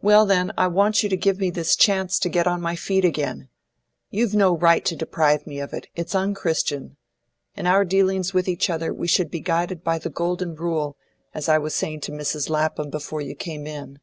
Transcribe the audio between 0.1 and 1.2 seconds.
then, I want you to